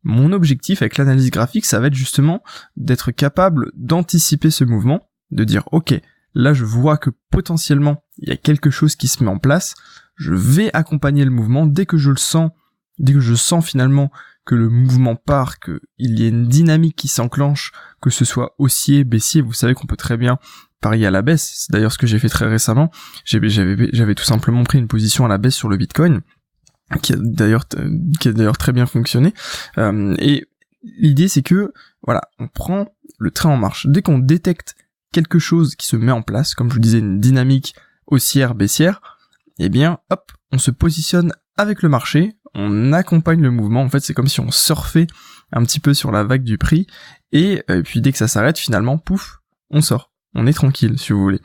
mon 0.03 0.31
objectif 0.31 0.81
avec 0.81 0.97
l'analyse 0.97 1.31
graphique, 1.31 1.65
ça 1.65 1.79
va 1.79 1.87
être 1.87 1.93
justement 1.93 2.41
d'être 2.75 3.11
capable 3.11 3.71
d'anticiper 3.75 4.49
ce 4.49 4.63
mouvement, 4.63 5.09
de 5.31 5.43
dire 5.43 5.63
ok, 5.71 5.93
là 6.33 6.53
je 6.53 6.65
vois 6.65 6.97
que 6.97 7.11
potentiellement 7.31 8.03
il 8.17 8.29
y 8.29 8.31
a 8.31 8.37
quelque 8.37 8.69
chose 8.69 8.95
qui 8.95 9.07
se 9.07 9.23
met 9.23 9.29
en 9.29 9.39
place, 9.39 9.75
je 10.19 10.33
vais 10.33 10.69
accompagner 10.73 11.23
le 11.23 11.31
mouvement 11.31 11.65
dès 11.65 11.85
que 11.85 11.97
je 11.97 12.11
le 12.11 12.17
sens, 12.17 12.51
dès 12.99 13.13
que 13.13 13.21
je 13.21 13.33
sens 13.33 13.65
finalement 13.65 14.11
que 14.45 14.53
le 14.53 14.69
mouvement 14.69 15.15
part, 15.15 15.59
qu'il 15.59 15.79
y 15.97 16.25
ait 16.25 16.29
une 16.29 16.47
dynamique 16.47 16.95
qui 16.95 17.07
s'enclenche, 17.07 17.71
que 18.01 18.09
ce 18.09 18.25
soit 18.25 18.53
haussier, 18.57 19.03
baissier, 19.03 19.41
vous 19.41 19.53
savez 19.53 19.73
qu'on 19.73 19.87
peut 19.87 19.95
très 19.95 20.17
bien 20.17 20.37
parier 20.81 21.05
à 21.05 21.11
la 21.11 21.21
baisse. 21.21 21.51
C'est 21.55 21.71
d'ailleurs 21.71 21.93
ce 21.93 21.97
que 21.97 22.07
j'ai 22.07 22.19
fait 22.19 22.29
très 22.29 22.47
récemment. 22.47 22.91
J'avais, 23.25 24.15
tout 24.15 24.23
simplement 24.23 24.63
pris 24.63 24.77
une 24.77 24.87
position 24.87 25.25
à 25.25 25.27
la 25.29 25.37
baisse 25.37 25.55
sur 25.55 25.69
le 25.69 25.77
Bitcoin. 25.77 26.21
qui 27.01 27.13
a 27.13 27.15
d'ailleurs 27.17 27.65
qui 28.19 28.27
a 28.27 28.33
d'ailleurs 28.33 28.57
très 28.57 28.73
bien 28.73 28.85
fonctionné. 28.85 29.33
Euh, 29.77 30.15
et 30.19 30.47
l'idée 30.81 31.27
c'est 31.27 31.43
que 31.43 31.71
voilà, 32.03 32.21
on 32.39 32.47
prend 32.47 32.93
le 33.19 33.31
train 33.31 33.49
en 33.49 33.57
marche. 33.57 33.87
Dès 33.87 34.01
qu'on 34.01 34.19
détecte 34.19 34.75
quelque 35.13 35.39
chose 35.39 35.75
qui 35.75 35.87
se 35.87 35.95
met 35.95 36.11
en 36.11 36.21
place, 36.21 36.55
comme 36.55 36.69
je 36.69 36.73
vous 36.73 36.81
disais, 36.81 36.99
une 36.99 37.19
dynamique 37.19 37.75
haussière 38.07 38.55
baissière, 38.55 39.18
eh 39.59 39.69
bien, 39.69 39.99
hop, 40.09 40.31
on 40.51 40.57
se 40.57 40.71
positionne 40.71 41.33
avec 41.57 41.81
le 41.81 41.89
marché, 41.89 42.35
on 42.55 42.93
accompagne 42.93 43.41
le 43.41 43.51
mouvement. 43.51 43.81
En 43.81 43.89
fait, 43.89 43.99
c'est 43.99 44.13
comme 44.13 44.27
si 44.27 44.39
on 44.39 44.51
surfait 44.51 45.07
un 45.51 45.63
petit 45.63 45.79
peu 45.79 45.93
sur 45.93 46.11
la 46.11 46.23
vague 46.23 46.43
du 46.43 46.57
prix, 46.57 46.87
et, 47.31 47.63
et 47.67 47.83
puis 47.83 48.01
dès 48.01 48.11
que 48.11 48.17
ça 48.17 48.27
s'arrête, 48.27 48.57
finalement, 48.57 48.97
pouf, 48.97 49.41
on 49.69 49.81
sort 49.81 50.09
on 50.35 50.45
est 50.45 50.53
tranquille 50.53 50.97
si 50.97 51.11
vous 51.11 51.21
voulez. 51.21 51.39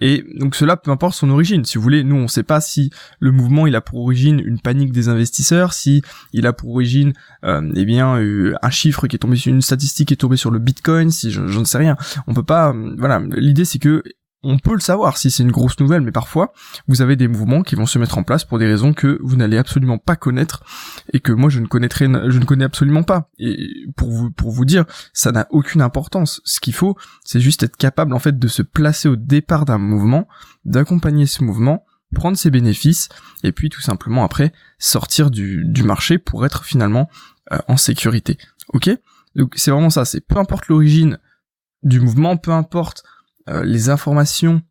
Et 0.00 0.24
donc 0.38 0.54
cela 0.54 0.76
peu 0.76 0.90
importe 0.90 1.14
son 1.14 1.30
origine, 1.30 1.64
si 1.64 1.76
vous 1.76 1.82
voulez, 1.82 2.04
nous 2.04 2.16
on 2.16 2.28
sait 2.28 2.42
pas 2.42 2.60
si 2.60 2.90
le 3.18 3.32
mouvement 3.32 3.66
il 3.66 3.76
a 3.76 3.80
pour 3.80 4.00
origine 4.00 4.40
une 4.44 4.58
panique 4.58 4.92
des 4.92 5.08
investisseurs, 5.08 5.72
si 5.72 6.02
il 6.32 6.46
a 6.46 6.52
pour 6.52 6.70
origine 6.70 7.12
euh, 7.44 7.70
eh 7.76 7.84
bien 7.84 8.16
euh, 8.18 8.54
un 8.62 8.70
chiffre 8.70 9.06
qui 9.06 9.16
est 9.16 9.18
tombé 9.18 9.36
sur 9.36 9.52
une 9.52 9.62
statistique 9.62 10.08
qui 10.08 10.14
est 10.14 10.18
tombée 10.18 10.36
sur 10.36 10.50
le 10.50 10.58
Bitcoin, 10.58 11.10
si 11.10 11.30
je, 11.30 11.40
ne 11.40 11.64
sais 11.64 11.78
rien. 11.78 11.96
On 12.26 12.34
peut 12.34 12.42
pas 12.42 12.72
euh, 12.72 12.94
voilà, 12.98 13.20
l'idée 13.30 13.64
c'est 13.64 13.78
que 13.78 14.02
on 14.42 14.58
peut 14.58 14.72
le 14.72 14.80
savoir 14.80 15.18
si 15.18 15.30
c'est 15.30 15.42
une 15.42 15.50
grosse 15.50 15.78
nouvelle, 15.80 16.00
mais 16.00 16.12
parfois 16.12 16.52
vous 16.88 17.02
avez 17.02 17.16
des 17.16 17.28
mouvements 17.28 17.62
qui 17.62 17.74
vont 17.74 17.86
se 17.86 17.98
mettre 17.98 18.16
en 18.16 18.22
place 18.22 18.44
pour 18.44 18.58
des 18.58 18.66
raisons 18.66 18.94
que 18.94 19.18
vous 19.22 19.36
n'allez 19.36 19.58
absolument 19.58 19.98
pas 19.98 20.16
connaître 20.16 20.62
et 21.12 21.20
que 21.20 21.32
moi 21.32 21.50
je 21.50 21.60
ne 21.60 21.66
connaîtrai, 21.66 22.06
je 22.06 22.38
ne 22.38 22.44
connais 22.44 22.64
absolument 22.64 23.02
pas. 23.02 23.28
Et 23.38 23.86
pour 23.96 24.10
vous 24.10 24.30
pour 24.30 24.50
vous 24.50 24.64
dire, 24.64 24.84
ça 25.12 25.32
n'a 25.32 25.46
aucune 25.50 25.82
importance. 25.82 26.40
Ce 26.44 26.60
qu'il 26.60 26.74
faut, 26.74 26.96
c'est 27.24 27.40
juste 27.40 27.62
être 27.62 27.76
capable 27.76 28.14
en 28.14 28.18
fait 28.18 28.38
de 28.38 28.48
se 28.48 28.62
placer 28.62 29.08
au 29.08 29.16
départ 29.16 29.64
d'un 29.64 29.78
mouvement, 29.78 30.26
d'accompagner 30.64 31.26
ce 31.26 31.44
mouvement, 31.44 31.84
prendre 32.14 32.36
ses 32.36 32.50
bénéfices 32.50 33.08
et 33.42 33.52
puis 33.52 33.68
tout 33.68 33.80
simplement 33.80 34.24
après 34.24 34.52
sortir 34.78 35.30
du, 35.30 35.82
marché 35.84 36.18
pour 36.18 36.46
être 36.46 36.64
finalement 36.64 37.08
euh, 37.52 37.58
en 37.68 37.76
sécurité. 37.76 38.38
Ok? 38.72 38.90
Donc 39.36 39.54
c'est 39.56 39.70
vraiment 39.70 39.90
ça. 39.90 40.04
C'est 40.04 40.20
peu 40.20 40.38
importe 40.38 40.68
l'origine 40.68 41.18
du 41.82 42.00
mouvement, 42.00 42.36
peu 42.36 42.52
importe 42.52 43.04
euh, 43.50 43.62
les 43.64 43.88
informations 43.88 44.62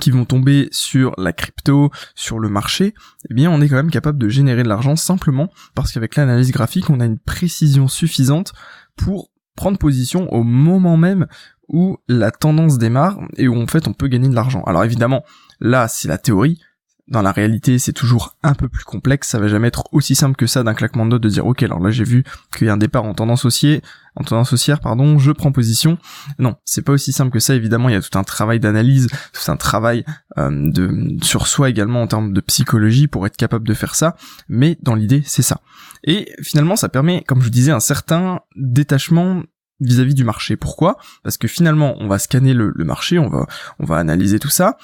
qui 0.00 0.10
vont 0.10 0.24
tomber 0.24 0.68
sur 0.72 1.14
la 1.18 1.32
crypto, 1.32 1.90
sur 2.14 2.38
le 2.38 2.48
marché, 2.48 2.94
eh 3.30 3.34
bien 3.34 3.50
on 3.50 3.60
est 3.60 3.68
quand 3.68 3.76
même 3.76 3.90
capable 3.90 4.18
de 4.18 4.28
générer 4.28 4.62
de 4.62 4.68
l'argent 4.68 4.96
simplement 4.96 5.50
parce 5.74 5.92
qu'avec 5.92 6.16
l'analyse 6.16 6.50
graphique, 6.50 6.90
on 6.90 7.00
a 7.00 7.04
une 7.04 7.18
précision 7.18 7.86
suffisante 7.88 8.52
pour 8.96 9.30
prendre 9.56 9.78
position 9.78 10.32
au 10.32 10.42
moment 10.42 10.96
même 10.96 11.26
où 11.68 11.96
la 12.08 12.30
tendance 12.30 12.78
démarre 12.78 13.20
et 13.36 13.48
où 13.48 13.56
en 13.56 13.66
fait 13.66 13.86
on 13.86 13.92
peut 13.92 14.08
gagner 14.08 14.28
de 14.28 14.34
l'argent. 14.34 14.62
Alors 14.64 14.84
évidemment, 14.84 15.22
là 15.60 15.88
c'est 15.88 16.08
la 16.08 16.18
théorie, 16.18 16.60
dans 17.06 17.20
la 17.20 17.32
réalité, 17.32 17.78
c'est 17.78 17.92
toujours 17.92 18.34
un 18.42 18.54
peu 18.54 18.68
plus 18.68 18.84
complexe. 18.84 19.28
Ça 19.28 19.38
va 19.38 19.46
jamais 19.48 19.68
être 19.68 19.84
aussi 19.92 20.14
simple 20.14 20.36
que 20.36 20.46
ça 20.46 20.62
d'un 20.62 20.72
claquement 20.72 21.04
de 21.04 21.10
doigts 21.10 21.18
de 21.18 21.28
dire 21.28 21.46
ok, 21.46 21.62
alors 21.62 21.80
là 21.80 21.90
j'ai 21.90 22.04
vu 22.04 22.24
qu'il 22.56 22.66
y 22.66 22.70
a 22.70 22.72
un 22.72 22.78
départ 22.78 23.04
en 23.04 23.12
tendance 23.12 23.44
haussière, 23.44 23.80
en 24.16 24.24
tendance 24.24 24.52
haussière, 24.54 24.80
pardon, 24.80 25.18
je 25.18 25.30
prends 25.30 25.52
position. 25.52 25.98
Non, 26.38 26.56
c'est 26.64 26.82
pas 26.82 26.92
aussi 26.92 27.12
simple 27.12 27.30
que 27.30 27.40
ça. 27.40 27.54
Évidemment, 27.54 27.90
il 27.90 27.92
y 27.92 27.96
a 27.96 28.00
tout 28.00 28.18
un 28.18 28.24
travail 28.24 28.58
d'analyse, 28.58 29.08
tout 29.32 29.50
un 29.50 29.56
travail 29.56 30.04
euh, 30.38 30.50
de 30.50 31.18
sur 31.22 31.46
soi 31.46 31.68
également 31.68 32.00
en 32.00 32.06
termes 32.06 32.32
de 32.32 32.40
psychologie 32.40 33.06
pour 33.06 33.26
être 33.26 33.36
capable 33.36 33.68
de 33.68 33.74
faire 33.74 33.94
ça. 33.94 34.16
Mais 34.48 34.78
dans 34.82 34.94
l'idée, 34.94 35.22
c'est 35.26 35.42
ça. 35.42 35.60
Et 36.04 36.32
finalement, 36.42 36.76
ça 36.76 36.88
permet, 36.88 37.22
comme 37.26 37.42
je 37.42 37.48
disais, 37.48 37.72
un 37.72 37.80
certain 37.80 38.40
détachement 38.56 39.42
vis-à-vis 39.80 40.14
du 40.14 40.24
marché. 40.24 40.56
Pourquoi? 40.56 40.96
Parce 41.22 41.36
que 41.36 41.48
finalement, 41.48 41.96
on 41.98 42.06
va 42.06 42.18
scanner 42.18 42.54
le, 42.54 42.72
le, 42.74 42.84
marché, 42.84 43.18
on 43.18 43.28
va 43.28 43.46
on 43.78 43.84
va 43.84 43.96
analyser 43.96 44.38
tout 44.38 44.48
ça, 44.48 44.76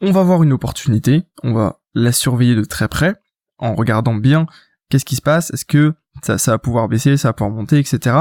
on 0.00 0.12
va 0.12 0.22
voir 0.22 0.42
une 0.42 0.52
opportunité, 0.52 1.24
on 1.42 1.52
va 1.52 1.80
la 1.94 2.12
surveiller 2.12 2.54
de 2.54 2.64
très 2.64 2.88
près, 2.88 3.16
en 3.58 3.74
regardant 3.74 4.14
bien 4.14 4.46
qu'est-ce 4.88 5.04
qui 5.04 5.16
se 5.16 5.22
passe, 5.22 5.50
est-ce 5.50 5.64
que 5.64 5.94
ça, 6.22 6.36
va 6.36 6.58
pouvoir 6.58 6.88
baisser, 6.88 7.16
ça 7.16 7.28
va 7.28 7.32
pouvoir 7.32 7.54
monter, 7.54 7.78
etc. 7.78 8.16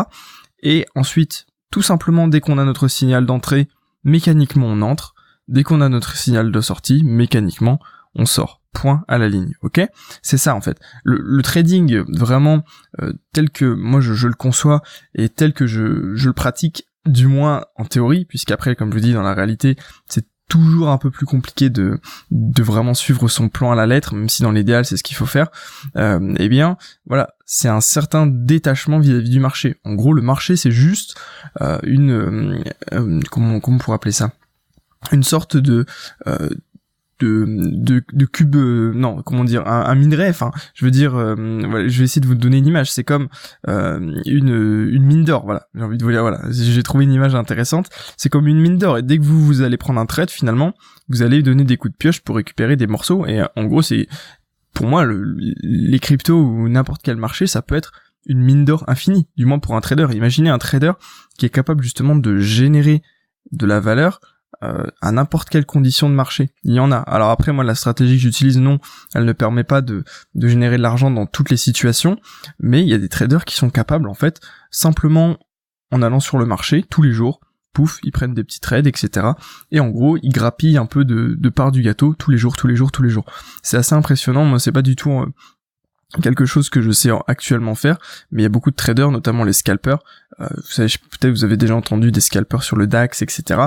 Et 0.62 0.86
ensuite, 0.96 1.46
tout 1.72 1.82
simplement, 1.82 2.28
dès 2.28 2.40
qu'on 2.40 2.58
a 2.58 2.66
notre 2.66 2.88
signal 2.88 3.26
d'entrée, 3.26 3.68
mécaniquement 4.04 4.68
on 4.68 4.82
entre, 4.82 5.16
dès 5.48 5.64
qu'on 5.64 5.82
a 5.82 5.90
notre 5.90 6.16
signal 6.16 6.52
de 6.52 6.62
sortie, 6.62 7.04
mécaniquement 7.04 7.80
on 8.16 8.26
sort. 8.26 8.62
Point 8.74 9.04
à 9.08 9.18
la 9.18 9.28
ligne, 9.28 9.54
ok? 9.62 9.82
C'est 10.22 10.38
ça 10.38 10.54
en 10.54 10.62
fait. 10.62 10.80
Le, 11.04 11.42
trading 11.42 12.04
vraiment 12.10 12.64
euh, 13.02 13.14
tel 13.34 13.50
que 13.50 13.66
moi 13.66 14.02
je, 14.02 14.28
le 14.28 14.34
conçois 14.36 14.82
et 15.16 15.30
tel 15.30 15.54
que 15.54 15.66
je, 15.66 15.82
le 15.82 16.34
pratique, 16.34 16.88
du 17.06 17.28
moins 17.28 17.66
en 17.76 17.86
théorie, 17.86 18.26
puisqu'après, 18.26 18.76
comme 18.76 18.92
je 18.92 18.96
vous 18.96 19.04
dis, 19.04 19.14
dans 19.14 19.24
la 19.24 19.34
réalité, 19.34 19.78
c'est 20.08 20.28
toujours 20.48 20.90
un 20.90 20.98
peu 20.98 21.12
plus 21.12 21.26
compliqué 21.26 21.70
de 21.70 22.00
de 22.32 22.64
vraiment 22.64 22.94
suivre 22.94 23.28
son 23.28 23.50
plan 23.50 23.72
à 23.72 23.76
la 23.76 23.86
lettre, 23.86 24.16
même 24.16 24.30
si 24.30 24.42
dans 24.44 24.52
l'idéal 24.52 24.86
c'est 24.86 24.98
ce 24.98 25.04
qu'il 25.04 25.18
faut 25.18 25.26
faire. 25.26 25.50
Euh, 25.96 26.34
eh 26.38 26.50
bien, 26.50 26.78
voilà, 27.06 27.34
c'est 27.46 27.68
un 27.68 27.82
certain 27.82 28.28
détachement 28.28 29.00
vis-à-vis 29.00 29.30
du 29.30 29.40
marché. 29.40 29.78
En 29.84 29.94
gros, 29.94 30.14
le 30.14 30.22
marché 30.22 30.56
c'est 30.56 30.72
juste 30.72 31.16
euh, 31.62 31.80
une 31.84 32.12
euh, 32.12 32.64
euh, 32.94 33.20
comment 33.30 33.60
comment 33.60 33.78
on 33.78 33.80
pourrait 33.80 33.96
appeler 33.96 34.12
ça? 34.14 34.32
Une 35.12 35.24
sorte 35.24 35.58
de 35.58 35.86
de, 37.20 37.46
de, 37.48 38.04
de 38.14 38.26
cube 38.26 38.56
euh, 38.56 38.92
non 38.94 39.22
comment 39.24 39.44
dire 39.44 39.68
un, 39.68 39.86
un, 39.86 39.96
minerai 39.96 40.30
enfin 40.30 40.52
je 40.74 40.86
veux 40.86 40.92
dire 40.92 41.16
euh, 41.16 41.36
voilà, 41.36 41.88
je 41.88 41.98
vais 41.98 42.06
essayer 42.06 42.22
de 42.22 42.28
vous 42.28 42.36
donner 42.36 42.58
une 42.58 42.68
image 42.68 42.92
c'est 42.92 43.04
comme 43.04 43.28
euh, 43.68 44.16
une 44.26 44.90
une 44.92 45.04
mine 45.04 45.24
d'or 45.24 45.46
voilà 45.46 45.68
j'ai 45.74 45.84
envie 45.84 45.98
de 45.98 46.04
vous 46.04 46.12
dire 46.12 46.22
voilà 46.22 46.42
j'ai 46.50 46.84
trouvé 46.84 47.06
une 47.06 47.14
image 47.14 47.36
intéressante 47.36 47.90
c'est 48.18 48.30
comme 48.30 48.48
une 48.48 48.60
mine 48.60 48.78
d'or 48.78 48.98
et 48.98 49.04
dès 49.04 49.18
que 49.18 49.24
vous 49.24 49.44
vous 49.44 49.62
allez 49.62 49.78
prendre 49.78 50.00
un 50.00 50.06
trade 50.06 50.30
finalement 50.30 50.74
vous 51.10 51.24
allez 51.24 51.42
donner 51.42 51.64
des 51.64 51.78
coups 51.78 51.94
de 51.94 51.98
pioche 51.98 52.22
pour 52.22 52.36
récupérer 52.36 52.76
des 52.76 52.88
morceaux 52.88 53.26
et 53.26 53.42
en 53.56 53.66
gros 53.66 53.82
c'est 53.82 54.08
pour 54.74 54.86
moi 54.86 55.06
le, 55.06 55.36
les 55.62 56.00
cryptos 56.00 56.40
ou 56.40 56.70
n'importe 56.70 57.02
quel 57.04 57.18
marché 57.18 57.48
ça 57.48 57.62
peut 57.62 57.76
être 57.76 57.92
une 58.28 58.42
mine 58.42 58.66
d'or 58.66 58.84
infinie 58.88 59.28
du 59.38 59.46
moins 59.46 59.60
pour 59.60 59.76
un 59.76 59.82
trader. 59.82 60.08
Imaginez 60.14 60.50
un 60.50 60.58
trader 60.58 60.92
qui 61.38 61.46
est 61.46 61.50
capable 61.50 61.82
justement 61.82 62.16
de 62.16 62.38
générer 62.38 63.02
de 63.52 63.66
la 63.66 63.80
valeur 63.80 64.20
euh, 64.64 64.86
à 65.02 65.12
n'importe 65.12 65.50
quelle 65.50 65.66
condition 65.66 66.10
de 66.10 66.16
marché. 66.16 66.52
Il 66.64 66.74
y 66.74 66.80
en 66.80 66.92
a. 66.92 66.98
Alors 66.98 67.30
après, 67.30 67.52
moi, 67.52 67.64
la 67.64 67.76
stratégie 67.76 68.16
que 68.16 68.22
j'utilise, 68.22 68.58
non, 68.58 68.80
elle 69.14 69.26
ne 69.26 69.34
permet 69.34 69.64
pas 69.64 69.82
de, 69.82 70.04
de 70.36 70.48
générer 70.48 70.78
de 70.78 70.82
l'argent 70.82 71.12
dans 71.12 71.26
toutes 71.26 71.50
les 71.50 71.58
situations, 71.58 72.20
mais 72.60 72.82
il 72.82 72.90
y 72.90 72.94
a 72.94 72.98
des 72.98 73.10
traders 73.10 73.46
qui 73.46 73.56
sont 73.56 73.70
capables, 73.70 74.10
en 74.10 74.14
fait, 74.14 74.42
simplement 74.72 75.38
en 75.92 76.02
allant 76.02 76.20
sur 76.20 76.38
le 76.38 76.46
marché 76.46 76.84
tous 76.90 77.02
les 77.02 77.12
jours, 77.12 77.40
pouf, 77.74 78.00
ils 78.04 78.12
prennent 78.12 78.34
des 78.34 78.44
petits 78.44 78.60
trades, 78.60 78.88
etc. 78.88 79.28
Et 79.72 79.80
en 79.80 79.90
gros, 79.90 80.18
ils 80.24 80.32
grappillent 80.32 80.78
un 80.78 80.88
peu 80.88 81.06
de, 81.06 81.36
de 81.38 81.50
part 81.50 81.72
du 81.72 81.84
gâteau 81.84 82.16
tous 82.18 82.32
les 82.32 82.38
jours, 82.38 82.58
tous 82.58 82.66
les 82.68 82.76
jours, 82.76 82.92
tous 82.92 83.04
les 83.04 83.10
jours. 83.10 83.26
C'est 83.62 83.78
assez 83.78 83.94
impressionnant. 83.94 84.46
Moi, 84.46 84.60
c'est 84.60 84.72
pas 84.72 84.82
du 84.82 84.96
tout 84.96 85.12
euh, 85.12 85.32
quelque 86.22 86.46
chose 86.46 86.70
que 86.70 86.82
je 86.82 86.92
sais 86.92 87.10
actuellement 87.28 87.76
faire, 87.76 87.98
mais 88.32 88.42
il 88.42 88.44
y 88.44 88.46
a 88.46 88.50
beaucoup 88.50 88.72
de 88.72 88.76
traders, 88.76 89.12
notamment 89.12 89.44
les 89.44 89.54
scalpers. 89.54 90.00
Euh, 90.40 90.48
vous 90.56 90.72
savez, 90.72 90.88
peut-être 90.88 91.32
vous 91.32 91.44
avez 91.44 91.58
déjà 91.58 91.76
entendu 91.76 92.12
des 92.12 92.22
scalpers 92.22 92.64
sur 92.64 92.78
le 92.78 92.88
DAX, 92.88 93.22
etc., 93.22 93.60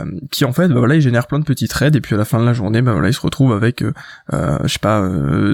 euh, 0.00 0.04
qui 0.30 0.44
en 0.44 0.52
fait, 0.52 0.68
bah 0.68 0.78
voilà, 0.78 0.96
ils 0.96 1.00
génèrent 1.00 1.26
plein 1.26 1.38
de 1.38 1.44
petits 1.44 1.68
trades 1.68 1.96
et 1.96 2.00
puis 2.00 2.14
à 2.14 2.18
la 2.18 2.24
fin 2.24 2.38
de 2.38 2.44
la 2.44 2.52
journée, 2.52 2.82
bah 2.82 2.92
voilà, 2.92 3.08
ils 3.08 3.14
se 3.14 3.20
retrouvent 3.20 3.52
avec, 3.52 3.82
euh, 3.82 3.92
euh 4.34 4.58
je 4.64 4.68
sais 4.68 4.78
pas, 4.78 5.08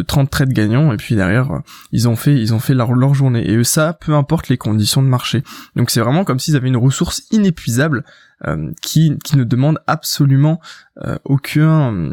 30 0.06 0.30
trades 0.30 0.52
gagnants 0.52 0.92
et 0.92 0.96
puis 0.96 1.14
derrière, 1.14 1.60
ils 1.92 2.08
ont 2.08 2.16
fait, 2.16 2.34
ils 2.34 2.54
ont 2.54 2.58
fait 2.58 2.74
leur, 2.74 2.92
leur 2.92 3.14
journée. 3.14 3.48
Et 3.48 3.62
ça, 3.64 3.92
peu 3.92 4.14
importe 4.14 4.48
les 4.48 4.58
conditions 4.58 5.02
de 5.02 5.08
marché. 5.08 5.42
Donc 5.76 5.90
c'est 5.90 6.00
vraiment 6.00 6.24
comme 6.24 6.40
s'ils 6.40 6.56
avaient 6.56 6.68
une 6.68 6.76
ressource 6.76 7.22
inépuisable 7.30 8.04
qui, 8.80 9.16
qui 9.22 9.36
ne 9.36 9.44
demande 9.44 9.78
absolument 9.86 10.60
aucun, 11.24 12.10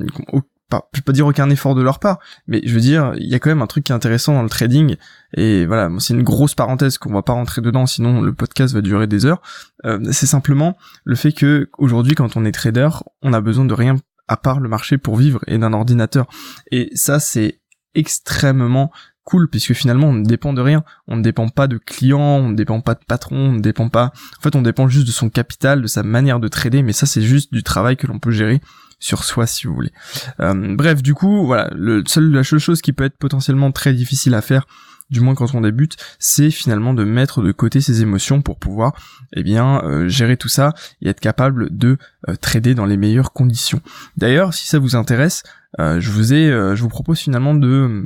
je 0.71 0.99
vais 0.99 1.03
pas 1.03 1.11
dire 1.11 1.27
aucun 1.27 1.49
effort 1.49 1.75
de 1.75 1.81
leur 1.81 1.99
part, 1.99 2.19
mais 2.47 2.61
je 2.63 2.73
veux 2.73 2.79
dire, 2.79 3.13
il 3.17 3.27
y 3.27 3.35
a 3.35 3.39
quand 3.39 3.49
même 3.49 3.61
un 3.61 3.67
truc 3.67 3.83
qui 3.83 3.91
est 3.91 3.95
intéressant 3.95 4.33
dans 4.33 4.43
le 4.43 4.49
trading, 4.49 4.95
et 5.35 5.65
voilà, 5.65 5.89
c'est 5.99 6.13
une 6.13 6.23
grosse 6.23 6.55
parenthèse 6.55 6.97
qu'on 6.97 7.13
va 7.13 7.21
pas 7.21 7.33
rentrer 7.33 7.61
dedans, 7.61 7.85
sinon 7.85 8.21
le 8.21 8.33
podcast 8.33 8.73
va 8.73 8.81
durer 8.81 9.07
des 9.07 9.25
heures. 9.25 9.41
Euh, 9.85 9.99
c'est 10.11 10.27
simplement 10.27 10.77
le 11.03 11.15
fait 11.15 11.31
que 11.31 11.69
aujourd'hui, 11.77 12.15
quand 12.15 12.37
on 12.37 12.45
est 12.45 12.51
trader, 12.51 12.89
on 13.21 13.33
a 13.33 13.41
besoin 13.41 13.65
de 13.65 13.73
rien 13.73 13.95
à 14.27 14.37
part 14.37 14.59
le 14.59 14.69
marché 14.69 14.97
pour 14.97 15.17
vivre 15.17 15.41
et 15.47 15.57
d'un 15.57 15.73
ordinateur. 15.73 16.27
Et 16.71 16.91
ça, 16.93 17.19
c'est 17.19 17.59
extrêmement 17.95 18.91
cool 19.23 19.47
puisque 19.47 19.73
finalement 19.73 20.07
on 20.07 20.13
ne 20.13 20.25
dépend 20.25 20.53
de 20.53 20.61
rien, 20.61 20.83
on 21.07 21.15
ne 21.15 21.21
dépend 21.21 21.49
pas 21.49 21.67
de 21.67 21.77
clients, 21.77 22.19
on 22.19 22.49
ne 22.49 22.55
dépend 22.55 22.81
pas 22.81 22.95
de 22.95 23.03
patron, 23.07 23.37
on 23.37 23.51
ne 23.53 23.59
dépend 23.59 23.89
pas 23.89 24.11
en 24.37 24.41
fait 24.41 24.55
on 24.55 24.63
dépend 24.63 24.87
juste 24.87 25.05
de 25.05 25.11
son 25.11 25.29
capital, 25.29 25.81
de 25.81 25.87
sa 25.87 26.01
manière 26.01 26.39
de 26.39 26.47
trader 26.47 26.81
mais 26.81 26.93
ça 26.93 27.05
c'est 27.05 27.21
juste 27.21 27.53
du 27.53 27.61
travail 27.61 27.95
que 27.95 28.07
l'on 28.07 28.17
peut 28.17 28.31
gérer 28.31 28.59
sur 28.99 29.23
soi 29.23 29.47
si 29.47 29.67
vous 29.67 29.73
voulez. 29.73 29.91
Euh, 30.39 30.75
bref, 30.75 31.01
du 31.01 31.13
coup, 31.13 31.45
voilà, 31.45 31.69
le 31.75 32.03
seul, 32.05 32.31
la 32.31 32.43
seule 32.43 32.59
chose 32.59 32.81
qui 32.81 32.93
peut 32.93 33.05
être 33.05 33.17
potentiellement 33.17 33.71
très 33.71 33.93
difficile 33.93 34.33
à 34.35 34.41
faire, 34.41 34.67
du 35.09 35.21
moins 35.21 35.33
quand 35.33 35.55
on 35.55 35.61
débute, 35.61 35.95
c'est 36.19 36.51
finalement 36.51 36.93
de 36.93 37.03
mettre 37.03 37.41
de 37.41 37.51
côté 37.51 37.81
ses 37.81 38.01
émotions 38.01 38.41
pour 38.41 38.59
pouvoir, 38.59 38.93
eh 39.33 39.41
bien, 39.41 39.81
euh, 39.83 40.07
gérer 40.07 40.37
tout 40.37 40.49
ça 40.49 40.73
et 41.01 41.09
être 41.09 41.19
capable 41.19 41.75
de 41.75 41.97
euh, 42.27 42.35
trader 42.35 42.75
dans 42.75 42.85
les 42.85 42.97
meilleures 42.97 43.33
conditions. 43.33 43.81
D'ailleurs, 44.17 44.53
si 44.53 44.67
ça 44.67 44.77
vous 44.77 44.95
intéresse, 44.95 45.43
je 45.77 46.09
vous 46.09 46.33
ai, 46.33 46.49
je 46.49 46.81
vous 46.81 46.89
propose 46.89 47.19
finalement 47.19 47.53
de 47.53 48.03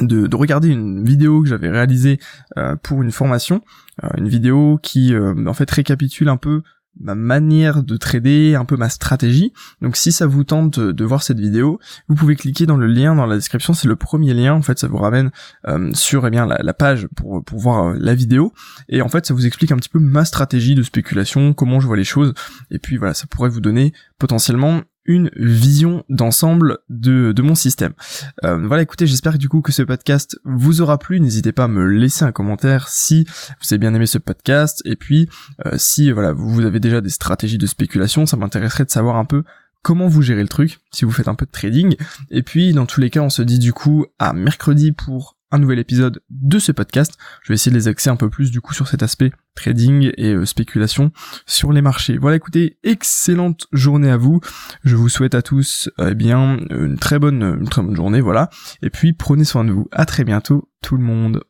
de, 0.00 0.26
de, 0.26 0.36
regarder 0.36 0.68
une 0.68 1.04
vidéo 1.04 1.42
que 1.42 1.48
j'avais 1.48 1.70
réalisée 1.70 2.18
pour 2.82 3.02
une 3.02 3.12
formation, 3.12 3.62
une 4.16 4.26
vidéo 4.26 4.80
qui 4.82 5.14
en 5.16 5.54
fait 5.54 5.70
récapitule 5.70 6.28
un 6.28 6.36
peu 6.36 6.62
ma 7.00 7.14
manière 7.14 7.82
de 7.82 7.96
trader, 7.96 8.54
un 8.54 8.64
peu 8.64 8.76
ma 8.76 8.88
stratégie. 8.88 9.52
Donc 9.80 9.96
si 9.96 10.12
ça 10.12 10.26
vous 10.26 10.44
tente 10.44 10.78
de, 10.78 11.04
voir 11.04 11.22
cette 11.22 11.40
vidéo, 11.40 11.80
vous 12.08 12.14
pouvez 12.14 12.36
cliquer 12.36 12.66
dans 12.66 12.76
le 12.76 12.86
lien 12.86 13.14
dans 13.14 13.26
la 13.26 13.36
description, 13.36 13.74
c'est 13.74 13.88
le 13.88 13.96
premier 13.96 14.34
lien, 14.34 14.54
en 14.54 14.62
fait 14.62 14.78
ça 14.78 14.88
vous 14.88 14.98
ramène 14.98 15.30
euh, 15.68 15.90
sur 15.94 16.26
eh 16.26 16.30
bien 16.30 16.46
la, 16.46 16.74
page 16.74 17.08
pour, 17.16 17.42
pour 17.44 17.58
voir 17.58 17.88
euh, 17.88 17.96
la 17.98 18.14
vidéo, 18.14 18.52
et 18.88 19.02
en 19.02 19.08
fait 19.08 19.26
ça 19.26 19.34
vous 19.34 19.46
explique 19.46 19.72
un 19.72 19.76
petit 19.76 19.88
peu 19.88 19.98
ma 19.98 20.24
stratégie 20.24 20.74
de 20.74 20.82
spéculation, 20.82 21.54
comment 21.54 21.80
je 21.80 21.86
vois 21.86 21.96
les 21.96 22.04
choses, 22.04 22.34
et 22.70 22.78
puis 22.78 22.98
voilà, 22.98 23.14
ça 23.14 23.26
pourrait 23.26 23.50
vous 23.50 23.60
donner 23.60 23.92
potentiellement 24.18 24.82
une 25.04 25.30
vision 25.34 26.04
d'ensemble 26.08 26.78
de, 26.88 27.32
de 27.32 27.42
mon 27.42 27.54
système. 27.54 27.92
Euh, 28.44 28.66
voilà, 28.66 28.82
écoutez, 28.82 29.06
j'espère 29.06 29.38
du 29.38 29.48
coup 29.48 29.60
que 29.60 29.72
ce 29.72 29.82
podcast 29.82 30.38
vous 30.44 30.80
aura 30.80 30.98
plu. 30.98 31.20
N'hésitez 31.20 31.52
pas 31.52 31.64
à 31.64 31.68
me 31.68 31.84
laisser 31.84 32.24
un 32.24 32.32
commentaire 32.32 32.88
si 32.88 33.24
vous 33.24 33.72
avez 33.72 33.78
bien 33.78 33.94
aimé 33.94 34.06
ce 34.06 34.18
podcast. 34.18 34.82
Et 34.84 34.96
puis, 34.96 35.28
euh, 35.66 35.72
si 35.76 36.12
voilà, 36.12 36.32
vous 36.32 36.60
avez 36.60 36.80
déjà 36.80 37.00
des 37.00 37.10
stratégies 37.10 37.58
de 37.58 37.66
spéculation, 37.66 38.26
ça 38.26 38.36
m'intéresserait 38.36 38.84
de 38.84 38.90
savoir 38.90 39.16
un 39.16 39.24
peu 39.24 39.44
comment 39.82 40.06
vous 40.06 40.22
gérez 40.22 40.42
le 40.42 40.48
truc, 40.48 40.78
si 40.92 41.04
vous 41.04 41.10
faites 41.10 41.28
un 41.28 41.34
peu 41.34 41.46
de 41.46 41.50
trading. 41.50 41.96
Et 42.30 42.42
puis, 42.42 42.72
dans 42.72 42.86
tous 42.86 43.00
les 43.00 43.10
cas, 43.10 43.20
on 43.20 43.30
se 43.30 43.42
dit 43.42 43.58
du 43.58 43.72
coup 43.72 44.06
à 44.18 44.32
mercredi 44.32 44.92
pour 44.92 45.36
un 45.52 45.58
nouvel 45.58 45.78
épisode 45.78 46.22
de 46.30 46.58
ce 46.58 46.72
podcast. 46.72 47.16
Je 47.42 47.48
vais 47.48 47.54
essayer 47.54 47.70
de 47.70 47.76
les 47.76 47.88
axer 47.88 48.10
un 48.10 48.16
peu 48.16 48.28
plus 48.28 48.50
du 48.50 48.60
coup 48.60 48.74
sur 48.74 48.88
cet 48.88 49.02
aspect 49.02 49.30
trading 49.54 50.10
et 50.16 50.32
euh, 50.32 50.46
spéculation 50.46 51.12
sur 51.46 51.72
les 51.72 51.82
marchés. 51.82 52.18
Voilà, 52.18 52.36
écoutez, 52.36 52.78
excellente 52.82 53.66
journée 53.72 54.10
à 54.10 54.16
vous. 54.16 54.40
Je 54.82 54.96
vous 54.96 55.08
souhaite 55.08 55.34
à 55.34 55.42
tous 55.42 55.90
euh, 56.00 56.08
eh 56.10 56.14
bien 56.14 56.58
une 56.70 56.98
très 56.98 57.18
bonne 57.18 57.42
une 57.60 57.68
très 57.68 57.82
bonne 57.82 57.96
journée, 57.96 58.20
voilà. 58.20 58.50
Et 58.82 58.90
puis 58.90 59.12
prenez 59.12 59.44
soin 59.44 59.64
de 59.64 59.72
vous. 59.72 59.86
À 59.92 60.06
très 60.06 60.24
bientôt 60.24 60.70
tout 60.82 60.96
le 60.96 61.04
monde. 61.04 61.44